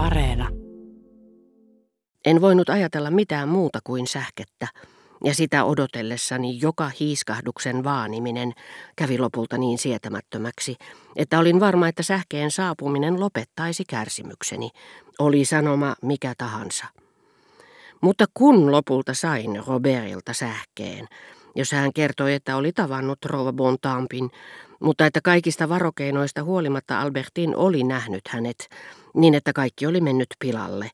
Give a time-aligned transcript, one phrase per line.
[0.00, 0.48] Areena.
[2.24, 4.68] En voinut ajatella mitään muuta kuin sähkettä,
[5.24, 8.52] ja sitä odotellessani joka hiiskahduksen vaaniminen
[8.96, 10.76] kävi lopulta niin sietämättömäksi,
[11.16, 14.70] että olin varma, että sähkeen saapuminen lopettaisi kärsimykseni,
[15.18, 16.86] oli sanoma mikä tahansa.
[18.00, 21.08] Mutta kun lopulta sain Robertilta sähkeen,
[21.54, 24.30] jos hän kertoi, että oli tavannut Rova Bontampin,
[24.80, 28.68] mutta että kaikista varokeinoista huolimatta Albertin oli nähnyt hänet,
[29.14, 30.90] niin että kaikki oli mennyt pilalle,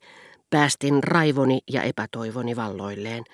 [0.51, 3.24] päästin raivoni ja epätoivoni valloilleen,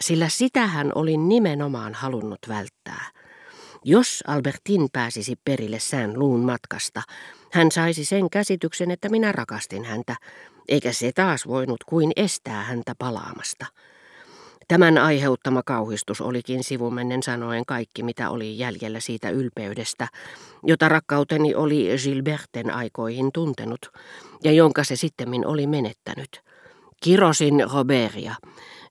[0.00, 3.04] sillä sitä hän oli nimenomaan halunnut välttää.
[3.84, 7.02] Jos Albertin pääsisi perille sään luun matkasta,
[7.52, 10.16] hän saisi sen käsityksen, että minä rakastin häntä,
[10.68, 13.66] eikä se taas voinut kuin estää häntä palaamasta.
[14.68, 20.08] Tämän aiheuttama kauhistus olikin sivumennen sanoen kaikki, mitä oli jäljellä siitä ylpeydestä,
[20.62, 23.92] jota rakkauteni oli Gilberten aikoihin tuntenut,
[24.44, 26.42] ja jonka se sittemmin oli menettänyt.
[27.02, 28.34] Kirosin Roberia.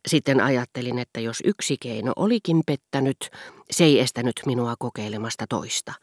[0.08, 3.30] Sitten ajattelin, että jos yksi keino olikin pettänyt,
[3.72, 5.94] se ei estänyt minua kokeilemasta toista.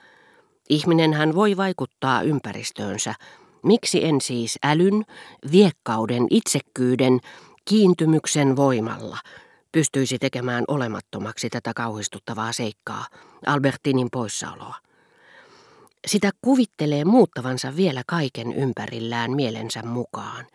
[0.69, 3.15] Ihminen hän voi vaikuttaa ympäristöönsä.
[3.63, 5.05] Miksi en siis älyn,
[5.53, 7.21] viekkauden, itsekkyyden,
[7.65, 9.19] kiintymyksen voimalla
[9.75, 13.07] pystyisi tekemään olemattomaksi tätä kauhistuttavaa seikkaa,
[13.47, 14.75] Albertinin poissaoloa.
[16.07, 20.47] Sitä kuvittelee muuttavansa vielä kaiken ympärillään mielensä mukaan.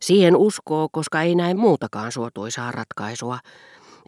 [0.00, 3.38] Siihen uskoo, koska ei näe muutakaan suotuisaa ratkaisua,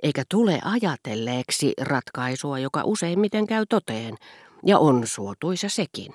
[0.02, 4.16] eikä tule ajatelleeksi ratkaisua, joka useimmiten käy toteen,
[4.66, 6.14] ja on suotuisa sekin.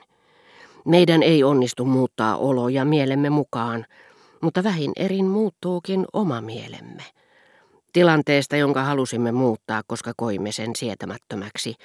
[0.85, 3.85] Meidän ei onnistu muuttaa oloja mielemme mukaan,
[4.41, 7.03] mutta vähin erin muuttuukin oma mielemme.
[7.97, 11.75] Tilanteesta, jonka halusimme muuttaa, koska koimme sen sietämättömäksi,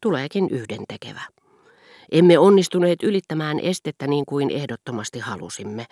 [0.00, 1.20] tuleekin yhdentekevä.
[2.12, 5.86] Emme onnistuneet ylittämään estettä niin kuin ehdottomasti halusimme,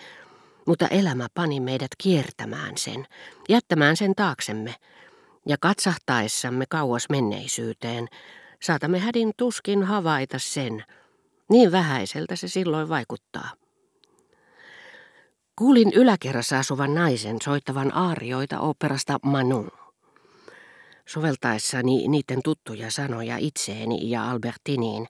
[0.67, 3.07] mutta elämä pani meidät kiertämään sen,
[3.49, 4.75] jättämään sen taaksemme,
[5.49, 8.09] ja katsahtaessamme kauas menneisyyteen,
[8.63, 10.85] saatamme hädin tuskin havaita sen,
[11.51, 13.51] niin vähäiseltä se silloin vaikuttaa.
[15.57, 19.71] Kuulin yläkerrassa asuvan naisen soittavan aarioita operasta Manon.
[21.07, 25.07] Soveltaessani niiden tuttuja sanoja itseeni ja Albertiniin,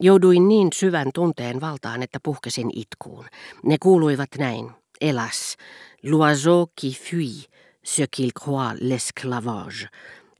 [0.00, 3.24] jouduin niin syvän tunteen valtaan, että puhkesin itkuun.
[3.62, 4.70] Ne kuuluivat näin.
[5.02, 5.56] Hélas,
[6.02, 7.50] l'oiseau qui fuit
[7.86, 9.88] ce qu'il croit l'esclavage.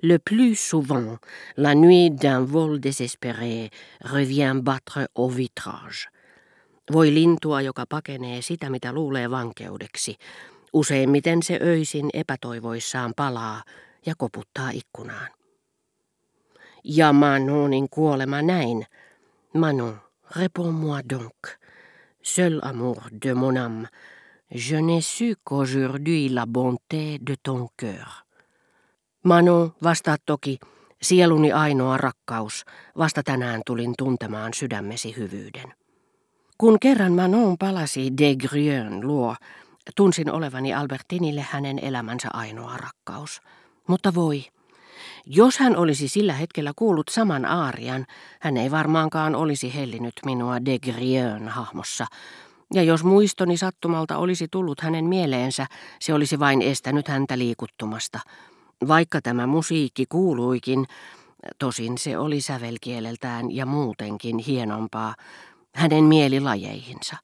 [0.03, 1.19] Le plus souvent,
[1.57, 3.71] la nuit d'un vol désespéré
[4.05, 6.09] revient battre au vitrage.
[6.93, 10.17] Voi lintua, joka pakenee sitä, mitä luulee vankeudeksi.
[10.73, 13.63] Useimmiten se öisin epätoivoissaan palaa
[14.07, 15.29] ja koputtaa ikkunaan.
[16.85, 18.87] Ja Manonin kuolema näin.
[19.55, 20.01] Manon,
[20.37, 21.59] réponds-moi donc.
[22.23, 23.89] Seul amour de mon âme,
[24.55, 28.09] Je n'ai su qu'aujourd'hui la bonté de ton cœur.
[29.25, 30.59] Manu, vastaa toki,
[31.03, 32.65] sieluni ainoa rakkaus,
[32.99, 35.75] vasta tänään tulin tuntemaan sydämesi hyvyyden.
[36.59, 39.37] Kun kerran Manon palasi de Grien luo,
[39.97, 43.41] tunsin olevani Albertinille hänen elämänsä ainoa rakkaus.
[43.87, 44.45] Mutta voi,
[45.27, 48.07] jos hän olisi sillä hetkellä kuullut saman aarian,
[48.41, 52.07] hän ei varmaankaan olisi hellinyt minua de Grien hahmossa,
[52.75, 55.67] ja jos muistoni sattumalta olisi tullut hänen mieleensä,
[56.01, 58.21] se olisi vain estänyt häntä liikuttumasta.
[58.89, 60.87] Vaikka tämä musiikki kuuluikin,
[61.59, 65.15] tosin se oli sävelkieleltään ja muutenkin hienompaa,
[65.79, 67.17] hänen mielilajeihinsa.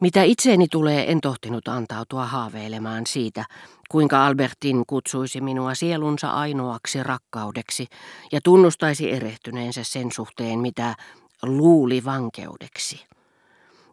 [0.00, 3.44] Mitä itseeni tulee, en tohtinut antautua haaveilemaan siitä,
[3.90, 7.86] kuinka Albertin kutsuisi minua sielunsa ainoaksi rakkaudeksi
[8.32, 10.94] ja tunnustaisi erehtyneensä sen suhteen, mitä
[11.42, 13.06] luuli vankeudeksi.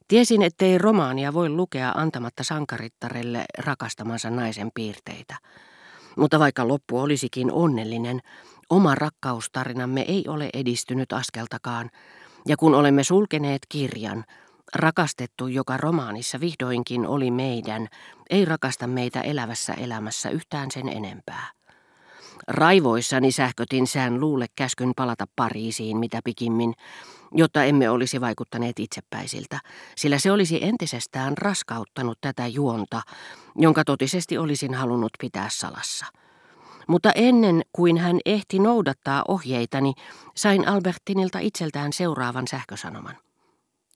[0.07, 5.35] Tiesin, ettei romaania voi lukea antamatta sankarittarelle rakastamansa naisen piirteitä.
[6.15, 8.19] Mutta vaikka loppu olisikin onnellinen,
[8.69, 11.89] oma rakkaustarinamme ei ole edistynyt askeltakaan,
[12.47, 14.23] ja kun olemme sulkeneet kirjan,
[14.75, 17.87] rakastettu, joka romaanissa vihdoinkin oli meidän,
[18.29, 21.47] ei rakasta meitä elävässä elämässä yhtään sen enempää.
[22.47, 26.73] Raivoissani sähkötin sään luulle käskyn palata Pariisiin mitä pikimmin,
[27.31, 29.59] jotta emme olisi vaikuttaneet itsepäisiltä,
[29.95, 33.01] sillä se olisi entisestään raskauttanut tätä juonta,
[33.55, 36.05] jonka totisesti olisin halunnut pitää salassa.
[36.89, 39.93] Mutta ennen kuin hän ehti noudattaa ohjeitani,
[40.35, 43.17] sain Albertinilta itseltään seuraavan sähkösanoman.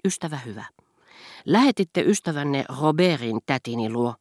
[0.06, 0.66] Ystävä hyvä.
[1.46, 4.16] Lähetitte ystävänne Robertin tätini luo,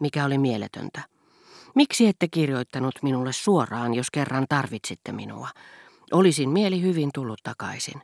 [0.00, 1.02] mikä oli mieletöntä.
[1.74, 5.48] Miksi ette kirjoittanut minulle suoraan, jos kerran tarvitsitte minua?
[6.12, 8.02] Olisin mieli hyvin tullut takaisin.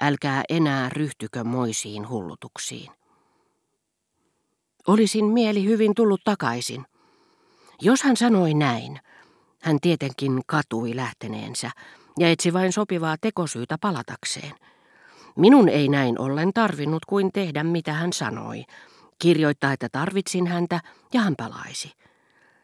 [0.00, 2.92] Älkää enää ryhtykö moisiin hullutuksiin.
[4.86, 6.86] Olisin mieli hyvin tullut takaisin.
[7.80, 9.00] Jos hän sanoi näin,
[9.62, 11.70] hän tietenkin katui lähteneensä
[12.18, 14.52] ja etsi vain sopivaa tekosyytä palatakseen.
[15.36, 18.64] Minun ei näin ollen tarvinnut kuin tehdä mitä hän sanoi,
[19.18, 20.80] kirjoittaa, että tarvitsin häntä
[21.12, 21.92] ja hän palaisi.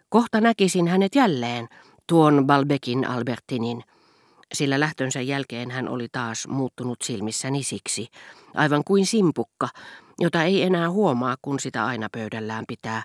[0.08, 1.68] Kohta näkisin hänet jälleen,
[2.06, 3.82] tuon Balbekin Albertinin,
[4.54, 8.08] sillä lähtönsä jälkeen hän oli taas muuttunut silmissäni siksi,
[8.54, 9.68] aivan kuin simpukka,
[10.18, 13.02] jota ei enää huomaa, kun sitä aina pöydällään pitää,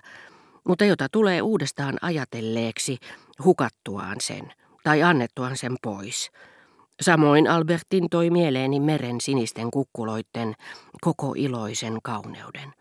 [0.68, 2.98] mutta jota tulee uudestaan ajatelleeksi
[3.44, 4.52] hukattuaan sen
[4.84, 6.30] tai annettuaan sen pois.
[7.00, 10.54] Samoin Albertin toi mieleeni meren sinisten kukkuloitten
[11.00, 12.74] koko iloisen kauneuden.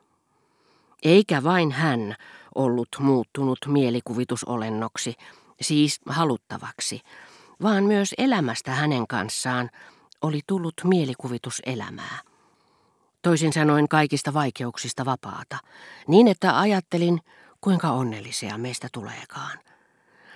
[1.03, 2.15] Eikä vain hän
[2.55, 5.13] ollut muuttunut mielikuvitusolennoksi,
[5.61, 7.01] siis haluttavaksi,
[7.61, 9.69] vaan myös elämästä hänen kanssaan
[10.21, 12.19] oli tullut mielikuvituselämää.
[13.21, 15.57] Toisin sanoen kaikista vaikeuksista vapaata,
[16.07, 17.19] niin että ajattelin,
[17.61, 19.59] kuinka onnellisia meistä tuleekaan.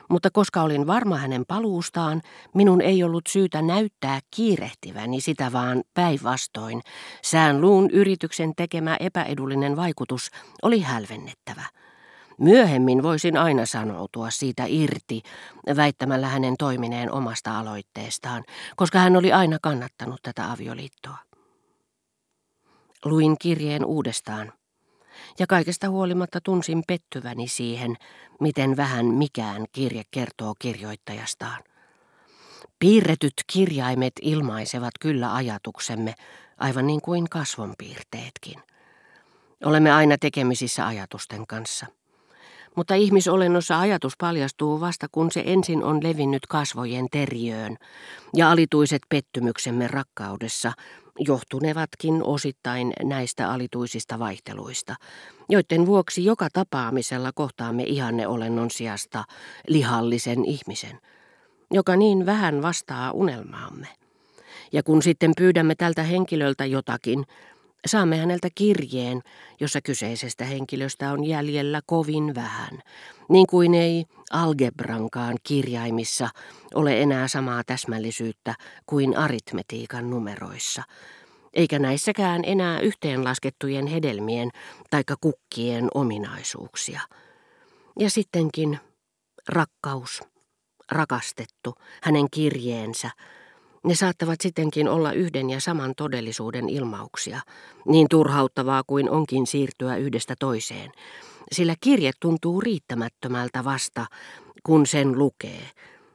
[0.10, 2.22] Mutta koska olin varma hänen paluustaan,
[2.56, 6.82] minun ei ollut syytä näyttää kiirehtiväni sitä vaan päinvastoin.
[7.24, 10.32] Sään luun yrityksen tekemä epäedullinen vaikutus
[10.64, 11.64] oli hälvennettävä.
[12.40, 15.22] Myöhemmin voisin aina sanoutua siitä irti,
[15.76, 18.44] väittämällä hänen toimineen omasta aloitteestaan,
[18.76, 21.18] koska hän oli aina kannattanut tätä avioliittoa.
[23.06, 24.54] Luin kirjeen uudestaan
[25.40, 27.96] ja kaikesta huolimatta tunsin pettyväni siihen,
[28.40, 31.64] miten vähän mikään kirje kertoo kirjoittajastaan.
[32.80, 36.14] Piirretyt kirjaimet ilmaisevat kyllä ajatuksemme,
[36.58, 38.60] aivan niin kuin kasvonpiirteetkin.
[39.66, 41.86] Olemme aina tekemisissä ajatusten kanssa.
[42.76, 47.78] Mutta ihmisolennossa ajatus paljastuu vasta kun se ensin on levinnyt kasvojen teriöön,
[48.36, 50.72] ja alituiset pettymyksemme rakkaudessa
[51.20, 54.96] johtunevatkin osittain näistä alituisista vaihteluista,
[55.50, 59.24] joiden vuoksi joka tapaamisella kohtaamme ihanne olennon sijasta
[59.68, 61.00] lihallisen ihmisen,
[61.72, 63.88] joka niin vähän vastaa unelmaamme.
[64.72, 67.26] Ja kun sitten pyydämme tältä henkilöltä jotakin,
[67.86, 69.22] Saamme häneltä kirjeen,
[69.60, 72.80] jossa kyseisestä henkilöstä on jäljellä kovin vähän,
[73.30, 76.30] niin kuin ei algebrankaan kirjaimissa
[76.76, 80.84] ole enää samaa täsmällisyyttä kuin aritmetiikan numeroissa,
[81.54, 84.50] eikä näissäkään enää yhteenlaskettujen hedelmien
[84.90, 87.02] tai kukkien ominaisuuksia.
[88.00, 88.80] Ja sittenkin
[89.50, 90.22] rakkaus,
[90.92, 93.12] rakastettu, hänen kirjeensä,
[93.88, 97.42] ne saattavat sittenkin olla yhden ja saman todellisuuden ilmauksia,
[97.86, 100.92] niin turhauttavaa kuin onkin siirtyä yhdestä toiseen,
[101.52, 104.06] sillä kirje tuntuu riittämättömältä vasta,
[104.64, 105.62] kun sen lukee,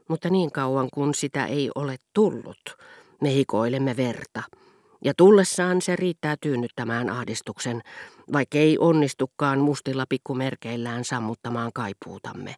[0.09, 2.77] mutta niin kauan kun sitä ei ole tullut,
[3.21, 4.43] me hikoilemme verta.
[5.05, 7.83] Ja tullessaan se riittää tyynnyttämään ahdistuksen,
[8.33, 12.55] vaikka ei onnistukaan mustilla pikkumerkeillään sammuttamaan kaipuutamme,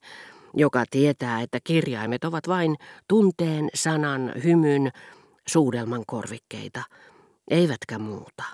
[0.56, 2.77] joka tietää, että kirjaimet ovat vain
[3.09, 4.91] tunteen, sanan, hymyn,
[5.49, 6.83] suudelman korvikkeita,
[7.51, 8.45] eivätkä muuta.